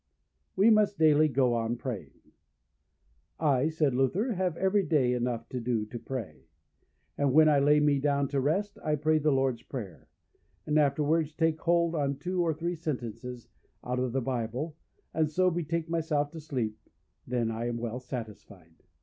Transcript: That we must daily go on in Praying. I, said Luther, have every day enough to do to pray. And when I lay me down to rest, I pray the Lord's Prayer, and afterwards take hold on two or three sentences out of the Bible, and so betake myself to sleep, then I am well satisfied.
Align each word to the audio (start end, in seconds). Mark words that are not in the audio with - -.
That 0.01 0.59
we 0.59 0.69
must 0.71 0.97
daily 0.97 1.27
go 1.27 1.53
on 1.53 1.73
in 1.73 1.77
Praying. 1.77 2.31
I, 3.39 3.69
said 3.69 3.93
Luther, 3.93 4.33
have 4.33 4.57
every 4.57 4.81
day 4.83 5.13
enough 5.13 5.47
to 5.49 5.59
do 5.59 5.85
to 5.85 5.99
pray. 5.99 6.47
And 7.19 7.33
when 7.33 7.47
I 7.47 7.59
lay 7.59 7.79
me 7.79 7.99
down 7.99 8.27
to 8.29 8.41
rest, 8.41 8.79
I 8.83 8.95
pray 8.95 9.19
the 9.19 9.29
Lord's 9.31 9.61
Prayer, 9.61 10.07
and 10.65 10.79
afterwards 10.79 11.35
take 11.35 11.61
hold 11.61 11.93
on 11.93 12.17
two 12.17 12.41
or 12.41 12.51
three 12.55 12.73
sentences 12.73 13.47
out 13.83 13.99
of 13.99 14.11
the 14.11 14.21
Bible, 14.21 14.75
and 15.13 15.29
so 15.29 15.51
betake 15.51 15.87
myself 15.87 16.31
to 16.31 16.39
sleep, 16.39 16.79
then 17.27 17.51
I 17.51 17.67
am 17.67 17.77
well 17.77 17.99
satisfied. 17.99 18.81